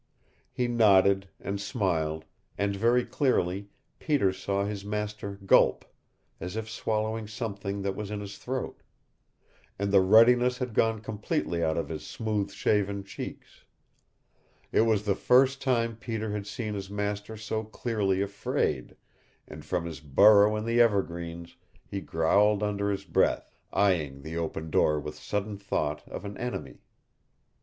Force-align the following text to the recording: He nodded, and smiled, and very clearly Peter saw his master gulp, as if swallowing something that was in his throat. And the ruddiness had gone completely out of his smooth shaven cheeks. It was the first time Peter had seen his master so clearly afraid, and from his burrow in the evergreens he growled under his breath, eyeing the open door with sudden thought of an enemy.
He 0.51 0.67
nodded, 0.67 1.29
and 1.39 1.61
smiled, 1.61 2.25
and 2.57 2.75
very 2.75 3.05
clearly 3.05 3.69
Peter 3.99 4.33
saw 4.33 4.65
his 4.65 4.83
master 4.83 5.37
gulp, 5.45 5.85
as 6.39 6.55
if 6.55 6.67
swallowing 6.67 7.27
something 7.27 7.83
that 7.83 7.95
was 7.95 8.09
in 8.09 8.19
his 8.19 8.39
throat. 8.39 8.81
And 9.77 9.91
the 9.93 10.01
ruddiness 10.01 10.57
had 10.57 10.73
gone 10.73 11.01
completely 11.01 11.63
out 11.63 11.77
of 11.77 11.89
his 11.89 12.03
smooth 12.03 12.49
shaven 12.49 13.03
cheeks. 13.03 13.63
It 14.71 14.81
was 14.89 15.05
the 15.05 15.13
first 15.13 15.61
time 15.61 15.97
Peter 15.97 16.31
had 16.31 16.47
seen 16.47 16.73
his 16.73 16.89
master 16.89 17.37
so 17.37 17.63
clearly 17.63 18.23
afraid, 18.23 18.95
and 19.47 19.63
from 19.63 19.85
his 19.85 19.99
burrow 19.99 20.55
in 20.55 20.65
the 20.65 20.81
evergreens 20.81 21.57
he 21.85 22.01
growled 22.01 22.63
under 22.63 22.89
his 22.89 23.05
breath, 23.05 23.53
eyeing 23.71 24.23
the 24.23 24.35
open 24.35 24.71
door 24.71 24.99
with 24.99 25.19
sudden 25.19 25.57
thought 25.57 26.01
of 26.09 26.25
an 26.25 26.39
enemy. 26.39 26.81